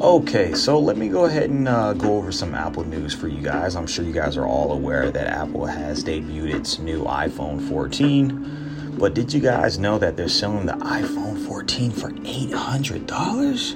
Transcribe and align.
Okay, 0.00 0.54
so 0.54 0.78
let 0.78 0.96
me 0.96 1.08
go 1.08 1.26
ahead 1.26 1.50
and 1.50 1.68
uh, 1.68 1.92
go 1.92 2.16
over 2.16 2.32
some 2.32 2.54
Apple 2.54 2.84
news 2.84 3.12
for 3.12 3.28
you 3.28 3.42
guys. 3.42 3.76
I'm 3.76 3.86
sure 3.86 4.02
you 4.02 4.14
guys 4.14 4.38
are 4.38 4.46
all 4.46 4.72
aware 4.72 5.10
that 5.10 5.26
Apple 5.26 5.66
has 5.66 6.02
debuted 6.02 6.54
its 6.54 6.78
new 6.78 7.04
iPhone 7.04 7.68
14. 7.68 8.96
But 8.98 9.12
did 9.12 9.30
you 9.30 9.40
guys 9.40 9.78
know 9.78 9.98
that 9.98 10.16
they're 10.16 10.30
selling 10.30 10.64
the 10.64 10.72
iPhone 10.72 11.46
14 11.46 11.90
for 11.90 12.08
$800? 12.12 13.72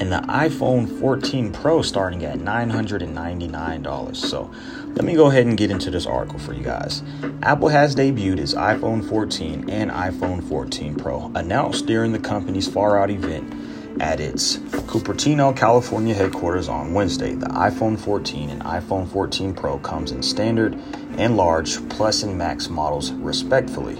And 0.00 0.10
the 0.10 0.22
iPhone 0.28 0.98
14 0.98 1.52
Pro 1.52 1.82
starting 1.82 2.24
at 2.24 2.40
$999. 2.40 4.16
So 4.16 4.50
let 4.94 5.04
me 5.04 5.14
go 5.14 5.28
ahead 5.28 5.46
and 5.46 5.56
get 5.56 5.70
into 5.70 5.92
this 5.92 6.04
article 6.04 6.40
for 6.40 6.52
you 6.52 6.64
guys. 6.64 7.04
Apple 7.44 7.68
has 7.68 7.94
debuted 7.94 8.40
its 8.40 8.54
iPhone 8.54 9.08
14 9.08 9.70
and 9.70 9.92
iPhone 9.92 10.42
14 10.48 10.96
Pro, 10.96 11.30
announced 11.36 11.86
during 11.86 12.10
the 12.10 12.18
company's 12.18 12.66
far 12.66 12.98
out 12.98 13.08
event 13.08 13.54
at 13.98 14.20
its 14.20 14.58
Cupertino, 14.86 15.56
California 15.56 16.14
headquarters 16.14 16.68
on 16.68 16.94
Wednesday. 16.94 17.34
The 17.34 17.46
iPhone 17.46 17.98
14 17.98 18.50
and 18.50 18.62
iPhone 18.62 19.10
14 19.10 19.54
Pro 19.54 19.78
comes 19.78 20.12
in 20.12 20.22
standard 20.22 20.74
and 21.18 21.36
large 21.36 21.88
plus 21.88 22.22
and 22.22 22.38
max 22.38 22.68
models 22.68 23.12
respectively. 23.12 23.96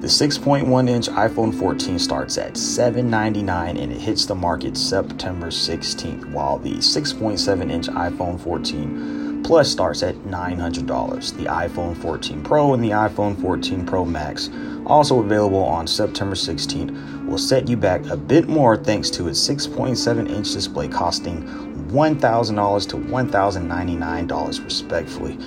The 0.00 0.08
6.1 0.08 0.88
inch 0.88 1.06
iPhone 1.08 1.56
14 1.56 1.98
starts 1.98 2.36
at 2.36 2.56
799 2.56 3.76
and 3.76 3.92
it 3.92 4.00
hits 4.00 4.26
the 4.26 4.34
market 4.34 4.76
September 4.76 5.46
16th, 5.46 6.30
while 6.32 6.58
the 6.58 6.74
6.7 6.74 7.70
inch 7.70 7.86
iPhone 7.86 8.40
14 8.40 9.22
Plus 9.42 9.68
starts 9.68 10.02
at 10.02 10.14
$900. 10.16 11.36
The 11.36 11.44
iPhone 11.44 11.96
14 11.96 12.42
Pro 12.42 12.74
and 12.74 12.82
the 12.82 12.90
iPhone 12.90 13.40
14 13.40 13.84
Pro 13.84 14.04
Max 14.04 14.50
also 14.86 15.20
available 15.20 15.62
on 15.62 15.86
September 15.86 16.34
16th, 16.34 17.21
will 17.26 17.38
set 17.38 17.68
you 17.68 17.76
back 17.76 18.04
a 18.06 18.16
bit 18.16 18.48
more 18.48 18.76
thanks 18.76 19.10
to 19.10 19.28
its 19.28 19.48
6.7 19.48 20.28
inch 20.30 20.52
display 20.52 20.88
costing 20.88 21.42
$1,000 21.88 22.88
to 22.88 22.96
$1,099 22.96 24.64
respectively. 24.64 25.38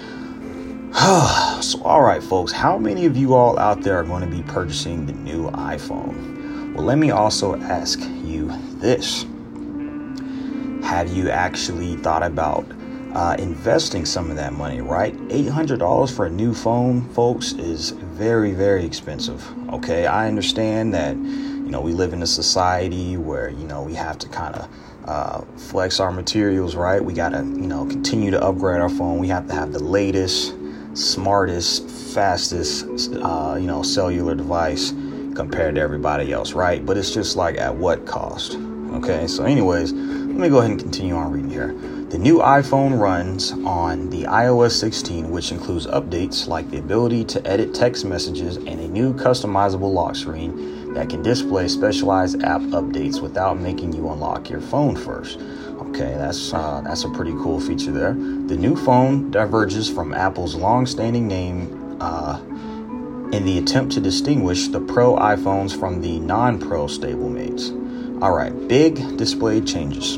so, 1.61 1.81
all 1.83 2.01
right, 2.01 2.23
folks, 2.23 2.51
how 2.51 2.77
many 2.77 3.05
of 3.05 3.17
you 3.17 3.33
all 3.33 3.59
out 3.59 3.81
there 3.81 3.97
are 3.97 4.03
going 4.03 4.21
to 4.21 4.33
be 4.33 4.43
purchasing 4.43 5.05
the 5.05 5.13
new 5.13 5.49
iPhone? 5.51 6.73
Well, 6.73 6.85
let 6.85 6.97
me 6.97 7.11
also 7.11 7.55
ask 7.61 7.99
you 8.23 8.51
this 8.79 9.23
Have 10.83 11.11
you 11.11 11.29
actually 11.29 11.95
thought 11.97 12.23
about 12.23 12.65
uh, 13.15 13.35
investing 13.39 14.05
some 14.05 14.29
of 14.29 14.35
that 14.35 14.53
money, 14.53 14.81
right? 14.81 15.15
$800 15.29 16.13
for 16.13 16.25
a 16.25 16.29
new 16.29 16.53
phone, 16.53 17.01
folks, 17.09 17.53
is 17.53 17.91
very, 17.91 18.51
very 18.51 18.85
expensive. 18.85 19.41
Okay, 19.73 20.05
I 20.05 20.27
understand 20.27 20.93
that, 20.93 21.15
you 21.65 21.71
know, 21.71 21.81
we 21.81 21.93
live 21.93 22.13
in 22.13 22.21
a 22.21 22.27
society 22.27 23.17
where, 23.17 23.49
you 23.49 23.65
know, 23.65 23.81
we 23.81 23.95
have 23.95 24.19
to 24.19 24.29
kind 24.29 24.55
of 24.55 24.69
uh, 25.05 25.41
flex 25.57 25.99
our 25.99 26.11
materials, 26.11 26.75
right? 26.75 27.03
We 27.03 27.13
got 27.13 27.29
to, 27.29 27.39
you 27.39 27.67
know, 27.67 27.85
continue 27.85 28.29
to 28.31 28.41
upgrade 28.41 28.81
our 28.81 28.89
phone. 28.89 29.17
We 29.17 29.27
have 29.29 29.47
to 29.47 29.55
have 29.55 29.73
the 29.73 29.83
latest, 29.83 30.53
smartest, 30.93 31.89
fastest, 31.89 32.85
uh, 33.15 33.57
you 33.59 33.65
know, 33.65 33.81
cellular 33.81 34.35
device 34.35 34.91
compared 35.35 35.75
to 35.75 35.81
everybody 35.81 36.31
else, 36.31 36.53
right? 36.53 36.85
But 36.85 36.97
it's 36.97 37.11
just 37.11 37.35
like 37.35 37.57
at 37.57 37.75
what 37.75 38.05
cost? 38.05 38.57
Okay, 38.93 39.25
so, 39.25 39.43
anyways, 39.43 39.91
let 39.91 40.37
me 40.37 40.49
go 40.49 40.59
ahead 40.59 40.71
and 40.71 40.79
continue 40.79 41.15
on 41.15 41.31
reading 41.31 41.49
here. 41.49 41.73
The 42.09 42.19
new 42.19 42.37
iPhone 42.37 42.99
runs 42.99 43.51
on 43.51 44.11
the 44.11 44.23
iOS 44.23 44.71
16, 44.73 45.31
which 45.31 45.51
includes 45.51 45.87
updates 45.87 46.47
like 46.47 46.69
the 46.69 46.77
ability 46.77 47.25
to 47.25 47.45
edit 47.47 47.73
text 47.73 48.05
messages 48.05 48.57
and 48.57 48.79
a 48.79 48.87
new 48.87 49.13
customizable 49.15 49.91
lock 49.91 50.15
screen 50.15 50.74
that 50.95 51.09
can 51.09 51.22
display 51.22 51.67
specialized 51.67 52.41
app 52.41 52.61
updates 52.61 53.22
without 53.22 53.59
making 53.59 53.94
you 53.94 54.09
unlock 54.09 54.50
your 54.50 54.61
phone 54.61 54.95
first. 54.95 55.39
Okay, 55.39 56.16
that's 56.16 56.53
uh, 56.53 56.81
that's 56.85 57.03
a 57.03 57.09
pretty 57.09 57.33
cool 57.33 57.59
feature 57.59 57.91
there. 57.91 58.13
The 58.13 58.56
new 58.56 58.75
phone 58.75 59.29
diverges 59.29 59.89
from 59.89 60.13
Apple's 60.13 60.55
long-standing 60.55 61.28
name 61.28 61.97
uh, 62.01 62.39
in 63.31 63.45
the 63.45 63.57
attempt 63.57 63.94
to 63.94 64.01
distinguish 64.01 64.69
the 64.69 64.79
Pro 64.79 65.16
iPhones 65.17 65.78
from 65.78 66.01
the 66.01 66.19
non-Pro 66.19 66.88
stablemates. 66.88 67.72
All 68.22 68.34
right, 68.35 68.53
big 68.67 69.17
display 69.17 69.59
changes. 69.59 70.17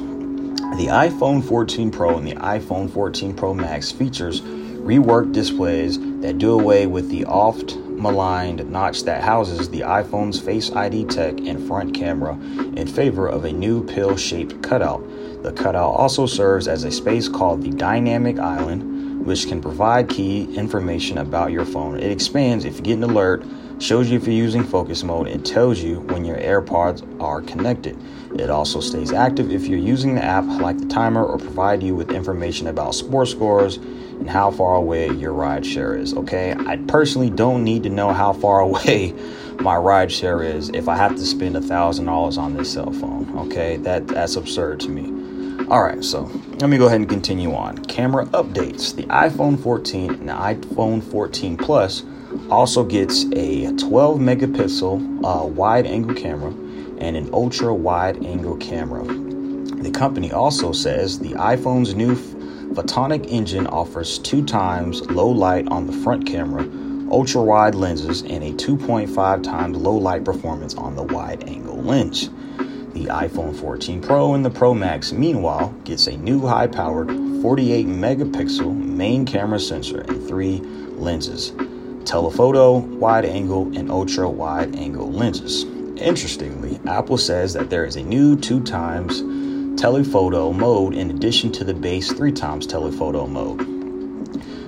The 0.78 0.90
iPhone 0.90 1.44
14 1.44 1.90
Pro 1.90 2.18
and 2.18 2.28
the 2.28 2.36
iPhone 2.36 2.92
14 2.92 3.34
Pro 3.36 3.56
Max 3.56 3.92
features 3.92 4.42
reworked 4.42 5.34
displays 5.34 5.98
that 6.22 6.38
do 6.38 6.52
away 6.60 6.86
with 6.86 7.10
the 7.10 7.26
oft 7.26 7.76
maligned 7.98 8.70
notch 8.70 9.04
that 9.04 9.24
houses 9.24 9.70
the 9.70 9.82
iPhone's 9.82 10.40
Face 10.40 10.72
ID 10.72 11.06
tech 11.06 11.40
and 11.40 11.66
front 11.68 11.94
camera 11.94 12.34
in 12.76 12.88
favor 12.88 13.28
of 13.28 13.46
a 13.46 13.52
new 13.52 13.84
pill 13.86 14.16
shaped 14.16 14.62
cutout. 14.62 15.04
The 15.44 15.52
cutout 15.52 15.92
also 15.92 16.26
serves 16.26 16.68
as 16.68 16.84
a 16.84 16.92
space 16.92 17.28
called 17.28 17.64
the 17.64 17.72
Dynamic 17.72 18.40
Island, 18.40 19.26
which 19.26 19.48
can 19.48 19.62
provide 19.62 20.10
key 20.10 20.54
information 20.56 21.18
about 21.18 21.52
your 21.52 21.66
phone. 21.66 22.00
It 22.00 22.12
expands 22.12 22.66
if 22.66 22.78
you 22.78 22.82
get 22.82 22.94
an 22.94 23.04
alert 23.04 23.44
shows 23.80 24.10
you 24.10 24.18
if 24.18 24.26
you're 24.26 24.36
using 24.36 24.64
focus 24.64 25.04
mode, 25.04 25.28
and 25.28 25.46
tells 25.46 25.80
you 25.80 26.00
when 26.02 26.26
your 26.26 26.38
AirPods 26.38 27.22
are 27.22 27.42
connected. 27.42 27.98
It 28.40 28.50
also 28.50 28.80
stays 28.80 29.14
active 29.14 29.52
if 29.52 29.68
you're 29.68 29.80
using 29.80 30.16
the 30.16 30.24
app 30.24 30.46
like 30.46 30.78
the 30.78 30.88
timer 30.88 31.24
or 31.24 31.38
provide 31.38 31.82
you 31.82 31.96
with 31.96 32.12
information 32.12 32.68
about 32.68 32.96
sports 32.96 33.32
scores 33.32 33.78
and 33.78 34.30
how 34.30 34.52
far 34.52 34.76
away 34.76 35.10
your 35.12 35.34
ride 35.34 35.66
share 35.66 35.96
is. 35.96 36.14
Okay, 36.14 36.56
I 36.58 36.78
personally 36.88 37.30
don't 37.30 37.64
need 37.64 37.84
to 37.84 37.90
know 37.90 38.14
how 38.14 38.34
far 38.34 38.60
away 38.62 39.14
my 39.60 39.76
ride 39.76 40.12
share 40.12 40.44
is 40.44 40.70
if 40.70 40.88
I 40.88 40.96
have 40.96 41.16
to 41.16 41.26
spend 41.26 41.58
a 41.58 41.62
thousand 41.62 42.06
dollars 42.06 42.38
on 42.38 42.56
this 42.56 42.72
cell 42.72 42.92
phone. 42.92 43.32
Okay, 43.48 43.78
that 43.78 44.08
that's 44.08 44.36
absurd 44.36 44.80
to 44.82 44.90
me. 44.90 45.14
All 45.70 45.84
right, 45.84 46.04
so 46.04 46.32
let 46.60 46.70
me 46.70 46.78
go 46.78 46.86
ahead 46.88 47.00
and 47.00 47.10
continue 47.10 47.54
on. 47.54 47.78
Camera 47.86 48.26
updates: 48.28 48.96
the 48.96 49.04
iPhone 49.04 49.62
14 49.62 50.12
and 50.14 50.30
the 50.30 50.34
iPhone 50.34 51.04
14 51.04 51.58
Plus 51.58 52.04
also 52.50 52.84
gets 52.84 53.26
a 53.34 53.74
12 53.74 54.20
megapixel 54.20 55.24
uh, 55.24 55.46
wide 55.46 55.86
angle 55.86 56.16
camera 56.16 56.52
and 57.00 57.18
an 57.18 57.30
ultra 57.34 57.74
wide 57.74 58.24
angle 58.26 58.56
camera. 58.58 59.04
The 59.04 59.92
company 59.92 60.32
also 60.32 60.72
says 60.72 61.20
the 61.20 61.34
iPhone's 61.34 61.94
new 61.94 62.16
photonic 62.74 63.28
engine 63.28 63.68
offers 63.68 64.18
two 64.20 64.46
times 64.46 65.02
low 65.12 65.28
light 65.28 65.68
on 65.68 65.88
the 65.88 65.94
front 65.94 66.26
camera, 66.26 66.64
ultra 67.12 67.42
wide 67.42 67.76
lenses, 67.76 68.22
and 68.22 68.44
a 68.44 68.52
2.5 68.54 69.44
times 69.44 69.78
low 69.78 69.96
light 69.96 70.24
performance 70.24 70.74
on 70.76 70.96
the 70.96 71.04
wide 71.04 71.44
angle 71.48 71.78
lens. 71.78 72.30
The 72.94 73.06
iPhone 73.06 73.56
14 73.60 74.02
Pro 74.02 74.34
and 74.34 74.44
the 74.44 74.50
Pro 74.50 74.74
Max, 74.74 75.12
meanwhile, 75.12 75.70
gets 75.84 76.08
a 76.08 76.18
new 76.18 76.46
high 76.48 76.68
powered 76.68 77.10
48 77.42 77.86
megapixel 77.88 78.76
main 78.76 79.26
camera 79.26 79.60
sensor 79.60 80.02
and 80.02 80.28
three 80.28 80.60
lenses 80.98 81.54
telephoto, 82.08 82.78
wide 82.78 83.26
angle, 83.26 83.78
and 83.78 83.92
ultra 83.92 84.30
wide 84.30 84.76
angle 84.76 85.12
lenses. 85.12 85.66
Interestingly, 85.98 86.80
Apple 86.88 87.18
says 87.18 87.54
that 87.54 87.70
there 87.70 87.86
is 87.86 87.98
a 87.98 88.04
new 88.04 88.36
two 88.38 88.64
times 88.64 89.22
telephoto 89.80 90.54
mode 90.54 90.96
in 90.96 91.12
addition 91.12 91.52
to 91.52 91.64
the 91.64 91.74
base 91.74 92.12
three 92.12 92.32
times 92.32 92.66
telephoto 92.66 93.28
mode. 93.28 93.78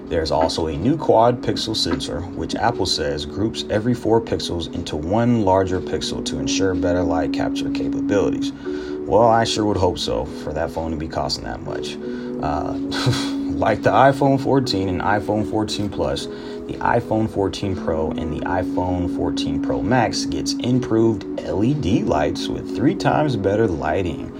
There's 0.09 0.31
also 0.31 0.67
a 0.67 0.75
new 0.75 0.97
quad 0.97 1.41
pixel 1.41 1.75
sensor, 1.75 2.21
which 2.21 2.55
Apple 2.55 2.87
says 2.87 3.25
groups 3.25 3.63
every 3.69 3.93
four 3.93 4.19
pixels 4.19 4.73
into 4.73 4.95
one 4.97 5.43
larger 5.43 5.79
pixel 5.79 6.25
to 6.25 6.39
ensure 6.39 6.73
better 6.73 7.03
light 7.03 7.31
capture 7.31 7.69
capabilities. 7.69 8.51
Well, 8.51 9.27
I 9.27 9.43
sure 9.43 9.65
would 9.65 9.77
hope 9.77 9.99
so 9.99 10.25
for 10.25 10.51
that 10.53 10.71
phone 10.71 10.91
to 10.91 10.97
be 10.97 11.07
costing 11.07 11.43
that 11.45 11.61
much. 11.61 11.95
Uh, 12.43 12.73
like 13.55 13.83
the 13.83 13.91
iPhone 13.91 14.41
14 14.41 14.89
and 14.89 15.01
iPhone 15.01 15.49
14 15.49 15.89
Plus, 15.89 16.27
the 16.69 16.77
iPhone 16.77 17.27
14 17.27 17.75
Pro 17.83 18.11
and 18.11 18.31
the 18.31 18.45
iPhone 18.45 19.15
14 19.15 19.63
Pro 19.63 19.81
Max 19.81 20.25
gets 20.25 20.53
improved 20.53 21.23
LED 21.41 22.03
lights 22.03 22.47
with 22.47 22.75
three 22.75 22.93
times 22.93 23.35
better 23.35 23.67
lighting. 23.67 24.31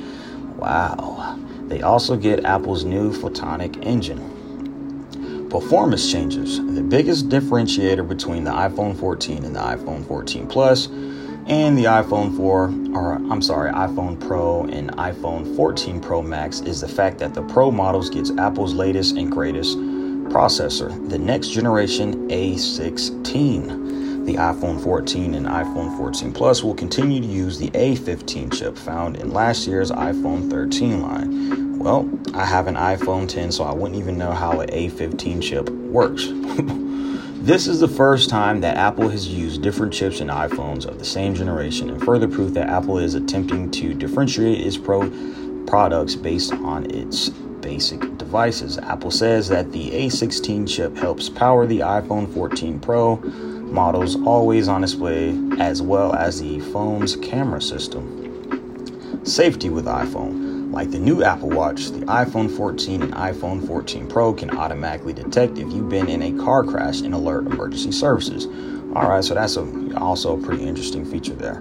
Wow. 0.56 1.40
They 1.64 1.82
also 1.82 2.16
get 2.16 2.46
Apple's 2.46 2.84
new 2.84 3.12
photonic 3.12 3.84
engine. 3.84 5.48
Performance 5.50 6.12
changes. 6.12 6.60
The 6.76 6.84
biggest 6.84 7.30
differentiator 7.30 8.08
between 8.08 8.44
the 8.44 8.52
iPhone 8.52 8.96
14 9.00 9.44
and 9.44 9.56
the 9.56 9.60
iPhone 9.60 10.08
14 10.08 10.46
Plus 10.46 10.86
and 11.48 11.76
the 11.76 11.86
iPhone 11.86 12.38
4, 12.38 12.96
or 12.96 13.14
I'm 13.14 13.42
sorry, 13.42 13.72
iPhone 13.72 14.20
Pro 14.20 14.66
and 14.66 14.92
iPhone 14.98 15.56
14 15.56 16.00
Pro 16.00 16.22
Max 16.22 16.60
is 16.60 16.82
the 16.82 16.88
fact 16.88 17.18
that 17.20 17.34
the 17.34 17.42
Pro 17.42 17.72
models 17.72 18.12
gets 18.12 18.30
Apple's 18.38 18.76
latest 18.76 19.18
and 19.18 19.32
greatest 19.32 19.80
processor, 20.30 21.10
the 21.10 21.18
next 21.18 21.50
generation 21.50 22.30
A16. 22.30 24.26
The 24.26 24.36
iPhone 24.36 24.82
14 24.84 25.34
and 25.34 25.48
iPhone 25.48 25.98
14 25.98 26.32
Plus 26.32 26.64
will 26.64 26.76
continue 26.76 27.20
to 27.20 27.26
use 27.26 27.58
the 27.58 27.72
A15 27.72 28.54
chip 28.54 28.78
found 28.78 29.18
in 29.18 29.34
last 29.34 29.66
year's 29.66 29.90
iPhone 29.92 30.50
13 30.50 31.02
line. 31.02 31.80
Well, 31.80 32.08
I 32.34 32.46
have 32.46 32.68
an 32.68 32.76
iPhone 32.76 33.28
10, 33.28 33.52
so 33.52 33.64
I 33.64 33.74
wouldn't 33.74 34.00
even 34.00 34.18
know 34.18 34.32
how 34.32 34.60
an 34.60 34.70
A15 34.70 35.42
chip 35.42 35.70
works. 35.70 36.28
this 37.42 37.66
is 37.68 37.80
the 37.80 37.88
first 37.88 38.30
time 38.30 38.62
that 38.62 38.78
Apple 38.78 39.10
has 39.10 39.28
used 39.28 39.64
different 39.64 39.94
chips 39.94 40.20
in 40.20 40.28
iPhones 40.28 40.86
of 40.86 41.00
the 41.00 41.06
same 41.06 41.34
generation, 41.34 41.90
and 41.90 42.04
further 42.04 42.28
proof 42.28 42.54
that 42.54 42.70
Apple 42.70 43.00
is 43.00 43.16
attempting 43.16 43.72
to 43.72 43.96
differentiate 43.96 44.60
its 44.60 44.78
Pro 44.78 45.10
products 45.66 46.16
based 46.16 46.54
on 46.54 46.90
its 46.92 47.30
basic 47.30 48.19
devices. 48.30 48.78
Apple 48.78 49.10
says 49.10 49.50
that 49.50 49.72
the 49.72 49.90
A16 49.90 50.70
chip 50.70 50.96
helps 50.96 51.30
power 51.30 51.66
the 51.66 51.80
iPhone 51.80 52.32
14 52.32 52.80
Pro 52.80 53.16
models 53.16 54.22
always 54.24 54.68
on 54.68 54.82
display 54.82 55.36
as 55.60 55.82
well 55.82 56.14
as 56.14 56.40
the 56.40 56.60
phone's 56.72 57.16
camera 57.16 57.60
system. 57.60 59.26
Safety 59.26 59.72
with 59.72 59.86
iPhone. 59.86 60.72
Like 60.72 60.92
the 60.92 61.00
new 61.00 61.24
Apple 61.24 61.50
Watch, 61.50 61.88
the 61.88 62.02
iPhone 62.02 62.56
14 62.56 63.02
and 63.02 63.14
iPhone 63.14 63.66
14 63.66 64.08
Pro 64.08 64.32
can 64.32 64.56
automatically 64.56 65.14
detect 65.14 65.58
if 65.58 65.72
you've 65.74 65.90
been 65.90 66.08
in 66.08 66.22
a 66.22 66.44
car 66.44 66.64
crash 66.64 67.02
and 67.02 67.16
alert 67.16 67.48
emergency 67.48 67.92
services. 67.92 68.46
All 68.96 69.10
right, 69.10 69.24
so 69.24 69.34
that's 69.34 69.58
a, 69.58 69.98
also 69.98 70.40
a 70.40 70.46
pretty 70.46 70.68
interesting 70.68 71.04
feature 71.04 71.34
there. 71.34 71.56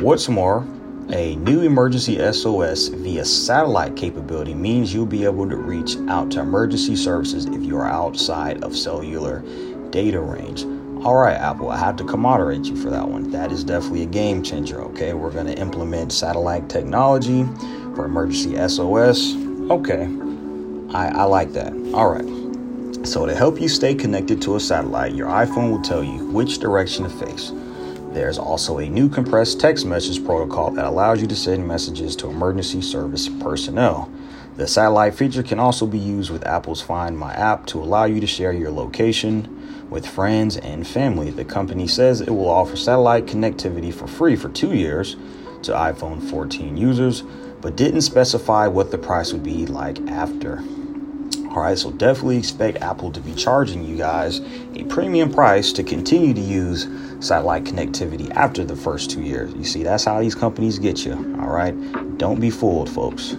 What's 0.00 0.30
more, 0.30 0.66
a 1.10 1.36
new 1.36 1.62
emergency 1.62 2.16
SOS 2.32 2.88
via 2.88 3.24
satellite 3.24 3.94
capability 3.94 4.54
means 4.54 4.92
you'll 4.94 5.06
be 5.06 5.24
able 5.24 5.48
to 5.48 5.56
reach 5.56 5.96
out 6.08 6.30
to 6.32 6.40
emergency 6.40 6.96
services 6.96 7.44
if 7.46 7.62
you 7.62 7.76
are 7.76 7.86
outside 7.86 8.64
of 8.64 8.76
cellular 8.76 9.44
data 9.90 10.20
range. 10.20 10.64
All 11.04 11.16
right, 11.16 11.36
Apple, 11.36 11.68
I 11.68 11.76
have 11.76 11.96
to 11.96 12.04
commodorate 12.04 12.64
you 12.64 12.76
for 12.76 12.88
that 12.88 13.06
one. 13.06 13.30
That 13.30 13.52
is 13.52 13.62
definitely 13.62 14.04
a 14.04 14.06
game 14.06 14.42
changer, 14.42 14.80
okay? 14.80 15.12
We're 15.12 15.30
going 15.30 15.46
to 15.46 15.58
implement 15.58 16.12
satellite 16.12 16.70
technology 16.70 17.44
for 17.94 18.06
emergency 18.06 18.56
SOS. 18.66 19.34
Okay, 19.70 20.04
I, 20.94 21.08
I 21.08 21.24
like 21.24 21.52
that. 21.52 21.72
All 21.92 22.08
right. 22.08 23.06
So, 23.06 23.26
to 23.26 23.34
help 23.34 23.60
you 23.60 23.68
stay 23.68 23.94
connected 23.94 24.40
to 24.42 24.56
a 24.56 24.60
satellite, 24.60 25.14
your 25.14 25.28
iPhone 25.28 25.70
will 25.70 25.82
tell 25.82 26.02
you 26.02 26.26
which 26.28 26.58
direction 26.58 27.04
to 27.04 27.10
face. 27.10 27.52
There's 28.14 28.38
also 28.38 28.78
a 28.78 28.88
new 28.88 29.08
compressed 29.08 29.58
text 29.58 29.84
message 29.84 30.24
protocol 30.24 30.70
that 30.70 30.84
allows 30.84 31.20
you 31.20 31.26
to 31.26 31.34
send 31.34 31.66
messages 31.66 32.14
to 32.16 32.30
emergency 32.30 32.80
service 32.80 33.28
personnel. 33.28 34.08
The 34.54 34.68
satellite 34.68 35.16
feature 35.16 35.42
can 35.42 35.58
also 35.58 35.84
be 35.84 35.98
used 35.98 36.30
with 36.30 36.46
Apple's 36.46 36.80
Find 36.80 37.18
My 37.18 37.34
app 37.34 37.66
to 37.66 37.82
allow 37.82 38.04
you 38.04 38.20
to 38.20 38.26
share 38.28 38.52
your 38.52 38.70
location 38.70 39.90
with 39.90 40.06
friends 40.06 40.56
and 40.56 40.86
family. 40.86 41.32
The 41.32 41.44
company 41.44 41.88
says 41.88 42.20
it 42.20 42.30
will 42.30 42.48
offer 42.48 42.76
satellite 42.76 43.26
connectivity 43.26 43.92
for 43.92 44.06
free 44.06 44.36
for 44.36 44.48
two 44.48 44.72
years 44.72 45.16
to 45.62 45.72
iPhone 45.72 46.22
14 46.30 46.76
users, 46.76 47.22
but 47.60 47.74
didn't 47.74 48.02
specify 48.02 48.68
what 48.68 48.92
the 48.92 48.98
price 48.98 49.32
would 49.32 49.42
be 49.42 49.66
like 49.66 49.98
after. 50.02 50.62
All 51.54 51.62
right, 51.62 51.78
so 51.78 51.92
definitely 51.92 52.38
expect 52.38 52.78
Apple 52.78 53.12
to 53.12 53.20
be 53.20 53.32
charging 53.32 53.84
you 53.84 53.96
guys 53.96 54.40
a 54.74 54.82
premium 54.88 55.32
price 55.32 55.72
to 55.74 55.84
continue 55.84 56.34
to 56.34 56.40
use 56.40 56.88
satellite 57.20 57.62
connectivity 57.62 58.28
after 58.32 58.64
the 58.64 58.74
first 58.74 59.08
two 59.08 59.22
years. 59.22 59.54
You 59.54 59.62
see, 59.62 59.84
that's 59.84 60.04
how 60.04 60.20
these 60.20 60.34
companies 60.34 60.80
get 60.80 61.06
you. 61.06 61.12
All 61.12 61.54
right, 61.54 61.70
don't 62.18 62.40
be 62.40 62.50
fooled, 62.50 62.90
folks. 62.90 63.36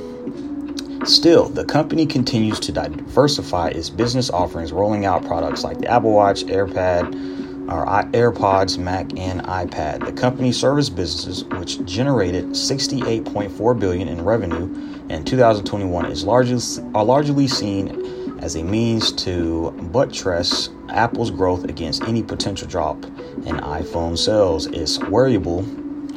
Still, 1.06 1.50
the 1.50 1.66
company 1.66 2.06
continues 2.06 2.62
to 2.62 2.72
diversify 2.72 3.70
its 3.70 3.90
business 3.90 4.30
offerings, 4.30 4.72
rolling 4.72 5.06
out 5.06 5.26
products 5.26 5.66
like 5.66 5.80
the 5.80 5.88
Apple 5.88 6.14
Watch, 6.14 6.46
AirPad, 6.46 7.41
our 7.72 8.04
AirPods, 8.08 8.78
Mac, 8.78 9.18
and 9.18 9.42
iPad. 9.44 10.06
The 10.06 10.12
company 10.12 10.52
service 10.52 10.90
businesses, 10.90 11.46
which 11.46 11.82
generated 11.86 12.50
68.4 12.50 13.80
billion 13.80 14.10
in 14.10 14.26
revenue 14.26 14.66
in 15.10 15.24
2021, 15.24 16.08
is 16.08 16.26
largely 16.26 16.60
are 16.94 17.06
largely 17.06 17.48
seen 17.48 18.38
as 18.42 18.56
a 18.56 18.64
means 18.64 19.14
to 19.14 19.72
buttress 19.94 20.68
Apple's 20.90 21.32
growth 21.32 21.64
against 21.64 22.04
any 22.04 22.22
potential 22.22 22.68
drop 22.68 23.06
in 23.06 23.56
iPhone 23.56 24.18
sales. 24.18 24.68
Its 24.68 25.00
wearable 25.00 25.66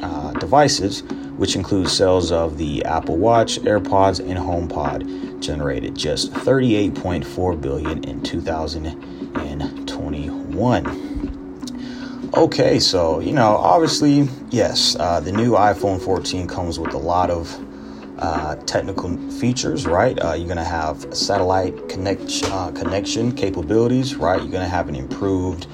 uh, 0.03 0.33
devices, 0.33 1.03
which 1.37 1.55
include 1.55 1.87
sales 1.87 2.33
of 2.33 2.57
the 2.57 2.83
Apple 2.83 3.15
Watch, 3.15 3.61
AirPods, 3.61 4.19
and 4.19 4.37
HomePod, 4.37 5.39
generated 5.39 5.95
just 5.95 6.33
38.4 6.33 7.61
billion 7.61 8.03
in 8.03 8.21
2021. 8.23 11.04
Okay, 12.35 12.81
so 12.81 13.21
you 13.21 13.31
know, 13.31 13.55
obviously, 13.55 14.27
yes, 14.49 14.97
uh, 14.99 15.21
the 15.21 15.31
new 15.31 15.51
iPhone 15.51 16.01
14 16.01 16.49
comes 16.49 16.77
with 16.77 16.93
a 16.93 16.97
lot 16.97 17.29
of 17.29 17.57
uh, 18.19 18.57
technical 18.65 19.15
features, 19.31 19.85
right? 19.85 20.21
Uh, 20.21 20.33
you're 20.33 20.49
gonna 20.49 20.61
have 20.61 21.07
satellite 21.15 21.87
connect 21.87 22.41
uh, 22.51 22.71
connection 22.71 23.31
capabilities, 23.31 24.17
right? 24.17 24.41
You're 24.41 24.51
gonna 24.51 24.67
have 24.67 24.89
an 24.89 24.95
improved 24.95 25.67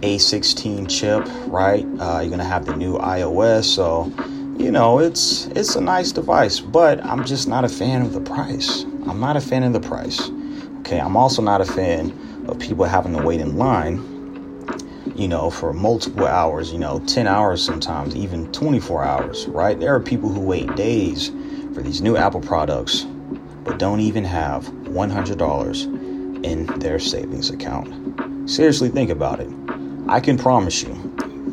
A16 0.00 0.90
chip, 0.90 1.24
right? 1.46 1.86
Uh, 2.00 2.18
you're 2.20 2.30
gonna 2.30 2.42
have 2.42 2.66
the 2.66 2.74
new 2.74 2.98
iOS, 2.98 3.66
so 3.66 4.12
you 4.58 4.72
know, 4.72 4.98
it's 4.98 5.46
it's 5.54 5.76
a 5.76 5.80
nice 5.80 6.10
device, 6.10 6.58
but 6.58 7.00
I'm 7.04 7.24
just 7.24 7.46
not 7.46 7.64
a 7.64 7.68
fan 7.68 8.02
of 8.02 8.12
the 8.12 8.20
price. 8.20 8.82
I'm 9.06 9.20
not 9.20 9.36
a 9.36 9.40
fan 9.40 9.62
of 9.62 9.72
the 9.72 9.80
price. 9.80 10.30
Okay, 10.80 10.98
I'm 10.98 11.16
also 11.16 11.42
not 11.42 11.60
a 11.60 11.64
fan 11.64 12.10
of 12.48 12.58
people 12.58 12.86
having 12.86 13.12
to 13.16 13.22
wait 13.22 13.40
in 13.40 13.56
line 13.56 14.17
you 15.18 15.26
know, 15.26 15.50
for 15.50 15.72
multiple 15.72 16.26
hours, 16.26 16.72
you 16.72 16.78
know, 16.78 17.00
10 17.00 17.26
hours 17.26 17.60
sometimes, 17.64 18.14
even 18.14 18.50
24 18.52 19.04
hours, 19.04 19.46
right? 19.48 19.78
There 19.78 19.92
are 19.92 20.00
people 20.00 20.28
who 20.28 20.40
wait 20.40 20.72
days 20.76 21.32
for 21.74 21.82
these 21.82 22.00
new 22.00 22.16
Apple 22.16 22.40
products, 22.40 23.04
but 23.64 23.78
don't 23.78 23.98
even 23.98 24.24
have 24.24 24.66
$100 24.66 26.44
in 26.44 26.66
their 26.78 27.00
savings 27.00 27.50
account. 27.50 28.48
Seriously, 28.48 28.88
think 28.90 29.10
about 29.10 29.40
it. 29.40 29.50
I 30.08 30.20
can 30.20 30.38
promise 30.38 30.82
you, 30.82 30.94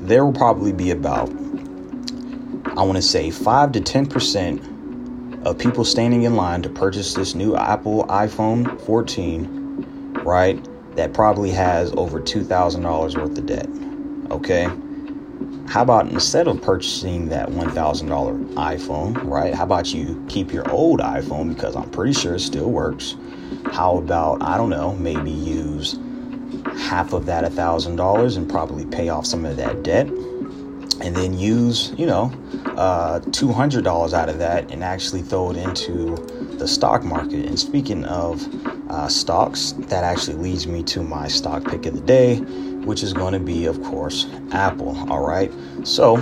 there 0.03 0.23
will 0.23 0.33
probably 0.33 0.71
be 0.71 0.91
about, 0.91 1.29
I 2.77 2.83
want 2.83 2.97
to 2.97 3.01
say, 3.01 3.31
5 3.31 3.71
to 3.71 3.79
10% 3.81 5.43
of 5.43 5.57
people 5.57 5.83
standing 5.83 6.21
in 6.23 6.35
line 6.35 6.61
to 6.61 6.69
purchase 6.69 7.15
this 7.15 7.33
new 7.33 7.55
Apple 7.55 8.05
iPhone 8.05 8.79
14, 8.81 10.13
right? 10.23 10.63
That 10.95 11.13
probably 11.13 11.51
has 11.51 11.93
over 11.97 12.21
$2,000 12.21 13.17
worth 13.17 13.37
of 13.37 13.45
debt. 13.45 13.69
Okay? 14.31 14.69
How 15.67 15.81
about 15.81 16.09
instead 16.09 16.47
of 16.47 16.61
purchasing 16.61 17.29
that 17.29 17.49
$1,000 17.49 18.53
iPhone, 18.53 19.23
right? 19.23 19.53
How 19.53 19.63
about 19.63 19.93
you 19.93 20.23
keep 20.29 20.53
your 20.53 20.69
old 20.71 20.99
iPhone 21.01 21.53
because 21.53 21.75
I'm 21.75 21.89
pretty 21.89 22.13
sure 22.13 22.35
it 22.35 22.39
still 22.39 22.69
works? 22.69 23.15
How 23.71 23.97
about, 23.97 24.41
I 24.41 24.57
don't 24.57 24.69
know, 24.69 24.95
maybe 24.95 25.31
use 25.31 25.99
half 26.77 27.13
of 27.13 27.25
that 27.25 27.43
$1,000 27.43 28.37
and 28.37 28.49
probably 28.49 28.85
pay 28.85 29.09
off 29.09 29.25
some 29.25 29.43
of 29.43 29.57
that 29.57 29.83
debt? 29.83 30.07
And 30.07 31.13
then 31.13 31.37
use, 31.37 31.93
you 31.97 32.05
know, 32.05 32.31
uh, 32.77 33.19
$200 33.19 34.13
out 34.13 34.29
of 34.29 34.37
that 34.37 34.71
and 34.71 34.83
actually 34.83 35.23
throw 35.23 35.51
it 35.51 35.57
into 35.57 36.15
the 36.57 36.67
stock 36.67 37.03
market. 37.03 37.45
And 37.45 37.59
speaking 37.59 38.05
of 38.05 38.47
uh, 38.89 39.07
stocks, 39.07 39.73
that 39.77 40.03
actually 40.03 40.37
leads 40.37 40.67
me 40.67 40.83
to 40.83 41.01
my 41.01 41.27
stock 41.27 41.65
pick 41.65 41.85
of 41.85 41.95
the 41.95 42.01
day, 42.01 42.37
which 42.85 43.03
is 43.03 43.13
going 43.13 43.33
to 43.33 43.39
be, 43.39 43.65
of 43.65 43.81
course, 43.83 44.27
Apple. 44.51 44.95
All 45.11 45.25
right. 45.25 45.51
So, 45.83 46.17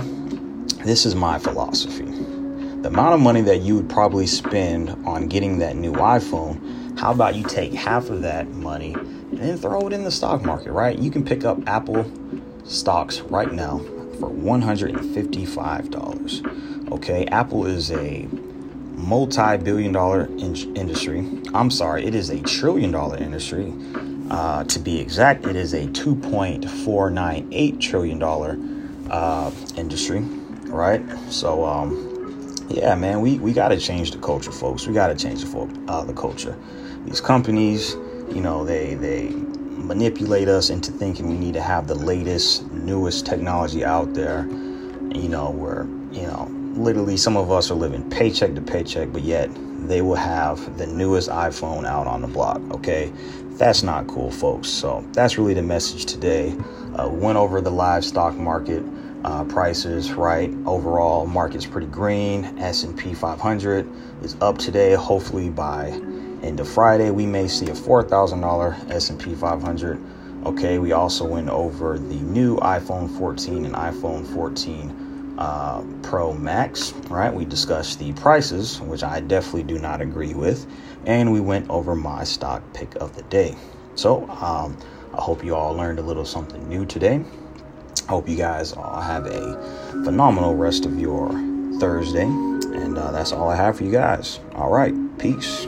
this 0.84 1.06
is 1.06 1.14
my 1.14 1.38
philosophy. 1.38 2.04
The 2.04 2.88
amount 2.88 3.14
of 3.14 3.20
money 3.20 3.40
that 3.42 3.62
you 3.62 3.76
would 3.76 3.88
probably 3.88 4.26
spend 4.26 4.90
on 5.06 5.28
getting 5.28 5.58
that 5.58 5.76
new 5.76 5.92
iPhone, 5.92 6.98
how 6.98 7.12
about 7.12 7.34
you 7.34 7.44
take 7.44 7.72
half 7.72 8.10
of 8.10 8.22
that 8.22 8.48
money 8.48 8.94
and 8.94 9.60
throw 9.60 9.86
it 9.86 9.92
in 9.92 10.04
the 10.04 10.10
stock 10.10 10.44
market, 10.44 10.72
right? 10.72 10.98
You 10.98 11.10
can 11.10 11.24
pick 11.24 11.44
up 11.44 11.58
Apple 11.66 12.10
stocks 12.64 13.20
right 13.20 13.52
now 13.52 13.78
for 14.18 14.30
$155. 14.30 16.92
Okay, 16.92 17.26
Apple 17.26 17.66
is 17.66 17.90
a 17.90 18.28
multi 19.04 19.56
billion 19.58 19.92
dollar 19.92 20.24
in- 20.26 20.76
industry. 20.76 21.28
I'm 21.52 21.70
sorry, 21.70 22.04
it 22.04 22.14
is 22.14 22.30
a 22.30 22.40
trillion 22.40 22.90
dollar 22.90 23.16
industry. 23.18 23.72
Uh, 24.30 24.64
to 24.64 24.78
be 24.78 24.98
exact, 24.98 25.44
it 25.46 25.54
is 25.54 25.74
a 25.74 25.86
$2.498 25.88 27.80
trillion 27.80 28.22
uh, 29.10 29.50
industry, 29.76 30.20
right? 30.70 31.02
So, 31.28 31.62
um, 31.64 32.56
yeah, 32.70 32.94
man, 32.94 33.20
we, 33.20 33.38
we 33.38 33.52
got 33.52 33.68
to 33.68 33.78
change 33.78 34.12
the 34.12 34.18
culture, 34.18 34.50
folks. 34.50 34.86
We 34.86 34.94
got 34.94 35.08
to 35.08 35.14
change 35.14 35.42
the, 35.42 35.46
fo- 35.46 35.68
uh, 35.88 36.04
the 36.04 36.14
culture. 36.14 36.56
These 37.04 37.20
companies, 37.20 37.92
you 38.32 38.40
know, 38.40 38.64
they, 38.64 38.94
they 38.94 39.28
manipulate 39.30 40.48
us 40.48 40.70
into 40.70 40.90
thinking 40.90 41.28
we 41.28 41.36
need 41.36 41.52
to 41.54 41.62
have 41.62 41.86
the 41.86 41.94
latest, 41.94 42.66
newest 42.72 43.26
technology 43.26 43.84
out 43.84 44.14
there. 44.14 44.46
You 45.14 45.28
know, 45.28 45.50
we're, 45.50 45.84
you 46.12 46.22
know, 46.22 46.50
literally 46.76 47.16
some 47.16 47.36
of 47.36 47.50
us 47.50 47.70
are 47.70 47.74
living 47.74 48.08
paycheck 48.10 48.54
to 48.54 48.60
paycheck, 48.60 49.12
but 49.12 49.22
yet 49.22 49.50
they 49.88 50.02
will 50.02 50.16
have 50.16 50.78
the 50.78 50.86
newest 50.86 51.28
iPhone 51.28 51.84
out 51.84 52.06
on 52.06 52.22
the 52.22 52.28
block. 52.28 52.60
Okay, 52.72 53.12
that's 53.52 53.82
not 53.82 54.06
cool, 54.06 54.30
folks. 54.30 54.68
So 54.68 55.04
that's 55.12 55.38
really 55.38 55.54
the 55.54 55.62
message 55.62 56.06
today. 56.06 56.56
Uh, 56.96 57.08
went 57.08 57.36
over 57.36 57.60
the 57.60 57.70
live 57.70 58.04
stock 58.04 58.34
market 58.34 58.82
uh, 59.24 59.44
prices. 59.44 60.12
Right, 60.12 60.52
overall 60.66 61.26
market's 61.26 61.66
pretty 61.66 61.86
green. 61.86 62.44
S&P 62.58 63.14
500 63.14 63.88
is 64.22 64.36
up 64.40 64.58
today. 64.58 64.94
Hopefully 64.94 65.50
by 65.50 65.88
end 66.42 66.60
of 66.60 66.68
Friday, 66.68 67.10
we 67.10 67.26
may 67.26 67.48
see 67.48 67.66
a 67.66 67.74
$4,000 67.74 68.90
S&P 68.90 69.34
500. 69.34 70.04
Okay, 70.46 70.78
we 70.78 70.92
also 70.92 71.26
went 71.26 71.48
over 71.48 71.98
the 71.98 72.16
new 72.16 72.56
iPhone 72.58 73.10
14 73.18 73.64
and 73.64 73.74
iPhone 73.74 74.26
14 74.34 75.03
uh, 75.38 75.82
Pro 76.02 76.32
Max, 76.32 76.92
right? 77.10 77.32
We 77.32 77.44
discussed 77.44 77.98
the 77.98 78.12
prices, 78.12 78.80
which 78.80 79.02
I 79.02 79.20
definitely 79.20 79.64
do 79.64 79.78
not 79.78 80.00
agree 80.00 80.34
with, 80.34 80.66
and 81.06 81.32
we 81.32 81.40
went 81.40 81.68
over 81.70 81.94
my 81.94 82.24
stock 82.24 82.62
pick 82.72 82.94
of 82.96 83.16
the 83.16 83.22
day. 83.24 83.56
So 83.94 84.28
um, 84.30 84.76
I 85.12 85.20
hope 85.20 85.44
you 85.44 85.54
all 85.54 85.74
learned 85.74 85.98
a 85.98 86.02
little 86.02 86.24
something 86.24 86.68
new 86.68 86.84
today. 86.84 87.24
I 88.06 88.10
hope 88.10 88.28
you 88.28 88.36
guys 88.36 88.72
all 88.72 89.00
have 89.00 89.26
a 89.26 89.54
phenomenal 90.04 90.54
rest 90.54 90.84
of 90.84 90.98
your 90.98 91.30
Thursday, 91.78 92.26
and 92.26 92.98
uh, 92.98 93.10
that's 93.12 93.32
all 93.32 93.48
I 93.48 93.56
have 93.56 93.78
for 93.78 93.84
you 93.84 93.92
guys. 93.92 94.40
All 94.54 94.70
right, 94.70 94.94
peace. 95.18 95.66